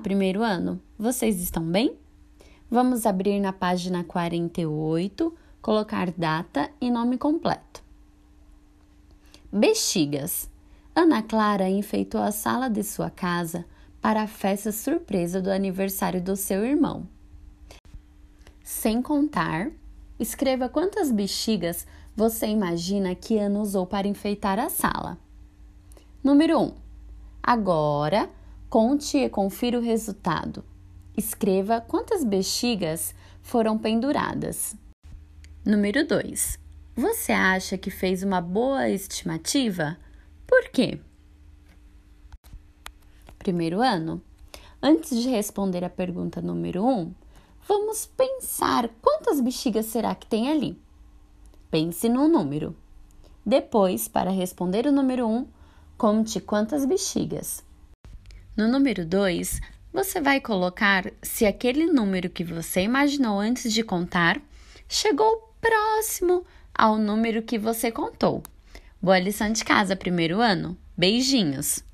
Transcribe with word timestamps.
primeiro 0.00 0.42
ano, 0.42 0.80
vocês 0.98 1.40
estão 1.40 1.62
bem? 1.62 1.96
Vamos 2.70 3.06
abrir 3.06 3.38
na 3.38 3.52
página 3.52 4.02
48, 4.02 5.34
colocar 5.60 6.10
data 6.10 6.70
e 6.80 6.90
nome 6.90 7.18
completo. 7.18 7.82
Bexigas. 9.52 10.48
Ana 10.94 11.22
Clara 11.22 11.68
enfeitou 11.68 12.20
a 12.20 12.32
sala 12.32 12.68
de 12.68 12.82
sua 12.82 13.10
casa 13.10 13.64
para 14.00 14.22
a 14.22 14.26
festa 14.26 14.72
surpresa 14.72 15.40
do 15.40 15.50
aniversário 15.50 16.20
do 16.20 16.36
seu 16.36 16.64
irmão. 16.64 17.06
Sem 18.62 19.02
contar, 19.02 19.70
escreva 20.18 20.68
quantas 20.68 21.10
bexigas 21.10 21.86
você 22.16 22.46
imagina 22.46 23.14
que 23.14 23.38
Ana 23.38 23.60
usou 23.60 23.86
para 23.86 24.08
enfeitar 24.08 24.58
a 24.58 24.68
sala. 24.68 25.18
Número 26.22 26.58
1. 26.58 26.62
Um, 26.62 26.72
agora, 27.42 28.28
conte 28.70 29.18
e 29.18 29.28
confira 29.28 29.76
o 29.76 29.82
resultado. 29.82 30.64
Escreva 31.16 31.80
quantas 31.80 32.24
bexigas 32.24 33.12
foram 33.42 33.76
penduradas. 33.76 34.76
Número 35.66 36.06
2. 36.06 36.56
Você 36.94 37.32
acha 37.32 37.76
que 37.76 37.90
fez 37.90 38.22
uma 38.22 38.40
boa 38.40 38.88
estimativa? 38.88 39.98
Por 40.46 40.68
quê? 40.70 41.00
Primeiro 43.40 43.82
ano. 43.82 44.22
Antes 44.80 45.20
de 45.20 45.28
responder 45.28 45.84
a 45.84 45.90
pergunta 45.90 46.40
número 46.40 46.84
1, 46.84 46.88
um, 46.88 47.14
vamos 47.66 48.06
pensar 48.06 48.88
quantas 49.02 49.40
bexigas 49.40 49.86
será 49.86 50.14
que 50.14 50.28
tem 50.28 50.48
ali. 50.48 50.80
Pense 51.72 52.08
no 52.08 52.28
número. 52.28 52.76
Depois, 53.44 54.06
para 54.06 54.30
responder 54.30 54.86
o 54.86 54.92
número 54.92 55.26
1, 55.26 55.36
um, 55.36 55.46
conte 55.98 56.40
quantas 56.40 56.84
bexigas. 56.84 57.68
No 58.56 58.66
número 58.66 59.06
2, 59.06 59.60
você 59.92 60.20
vai 60.20 60.40
colocar 60.40 61.10
se 61.22 61.46
aquele 61.46 61.86
número 61.86 62.28
que 62.28 62.44
você 62.44 62.82
imaginou 62.82 63.38
antes 63.38 63.72
de 63.72 63.82
contar 63.82 64.40
chegou 64.88 65.54
próximo 65.60 66.44
ao 66.74 66.96
número 66.96 67.42
que 67.42 67.58
você 67.58 67.90
contou. 67.92 68.42
Boa 69.00 69.18
lição 69.18 69.52
de 69.52 69.64
casa, 69.64 69.96
primeiro 69.96 70.40
ano. 70.40 70.76
Beijinhos! 70.96 71.84